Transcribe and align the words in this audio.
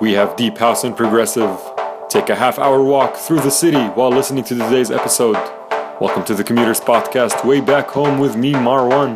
we 0.00 0.12
have 0.12 0.36
Deep 0.36 0.58
House 0.58 0.84
and 0.84 0.96
Progressive. 0.96 1.58
Take 2.08 2.28
a 2.28 2.34
half 2.34 2.58
hour 2.58 2.82
walk 2.82 3.16
through 3.16 3.40
the 3.40 3.50
city 3.50 3.78
while 3.78 4.10
listening 4.10 4.44
to 4.44 4.54
today's 4.54 4.90
episode. 4.90 5.36
Welcome 6.00 6.24
to 6.24 6.34
the 6.34 6.42
Commuters 6.42 6.80
Podcast, 6.80 7.44
Way 7.44 7.60
Back 7.60 7.88
Home 7.90 8.18
with 8.18 8.36
me, 8.36 8.52
Marwan. 8.52 9.14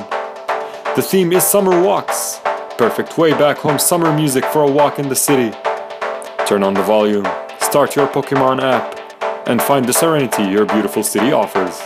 The 0.95 1.03
theme 1.03 1.33
is 1.33 1.45
Summer 1.45 1.83
Walks. 1.83 2.41
Perfect 2.77 3.19
way 3.19 3.33
back 3.33 3.59
home 3.59 3.79
summer 3.79 4.15
music 4.15 4.45
for 4.45 4.63
a 4.63 4.71
walk 4.71 5.01
in 5.01 5.09
the 5.09 5.17
city. 5.17 5.51
Turn 6.47 6.63
on 6.63 6.75
the 6.75 6.83
volume, 6.83 7.27
start 7.61 7.97
your 7.97 8.07
Pokemon 8.07 8.63
app, 8.63 9.49
and 9.49 9.61
find 9.61 9.85
the 9.85 9.93
serenity 9.93 10.45
your 10.45 10.65
beautiful 10.65 11.03
city 11.03 11.33
offers. 11.33 11.81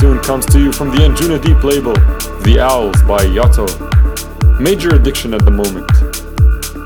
Tune 0.00 0.18
comes 0.20 0.46
to 0.46 0.58
you 0.58 0.72
from 0.72 0.88
the 0.88 0.96
Anjuna 0.96 1.36
Deep 1.44 1.62
label, 1.62 1.92
The 2.40 2.58
Owls 2.58 3.02
by 3.02 3.26
Yotto. 3.26 3.68
Major 4.58 4.94
addiction 4.94 5.34
at 5.34 5.44
the 5.44 5.50
moment. 5.50 5.90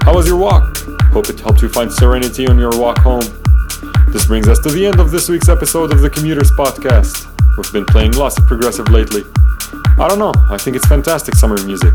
How 0.03 0.13
was 0.13 0.27
your 0.27 0.37
walk? 0.37 0.77
Hope 1.15 1.31
it 1.31 1.39
helped 1.39 1.63
you 1.63 1.69
find 1.69 1.93
serenity 1.93 2.49
on 2.49 2.59
your 2.59 2.77
walk 2.77 2.99
home. 2.99 3.23
This 4.09 4.27
brings 4.27 4.49
us 4.49 4.59
to 4.67 4.69
the 4.69 4.85
end 4.85 4.99
of 4.99 5.13
this 5.13 5.29
week's 5.29 5.49
episode 5.49 5.93
of 5.93 6.01
the 6.01 6.11
Commuters 6.11 6.51
Podcast. 6.59 7.31
We've 7.57 7.73
been 7.73 7.85
playing 7.85 8.19
lots 8.19 8.37
of 8.37 8.49
progressive 8.49 8.89
lately. 8.89 9.23
I 9.97 10.09
don't 10.09 10.19
know, 10.19 10.33
I 10.51 10.59
think 10.59 10.75
it's 10.75 10.87
fantastic 10.87 11.37
summer 11.37 11.63
music. 11.65 11.95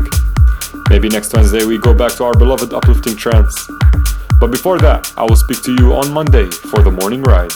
Maybe 0.88 1.10
next 1.10 1.34
Wednesday 1.34 1.66
we 1.66 1.76
go 1.76 1.92
back 1.92 2.12
to 2.12 2.24
our 2.24 2.32
beloved 2.32 2.72
uplifting 2.72 3.14
trance. 3.14 3.68
But 4.40 4.50
before 4.50 4.78
that, 4.78 5.12
I 5.18 5.24
will 5.24 5.36
speak 5.36 5.60
to 5.64 5.72
you 5.72 5.92
on 5.92 6.14
Monday 6.14 6.48
for 6.48 6.80
the 6.80 6.90
morning 6.90 7.20
ride. 7.20 7.52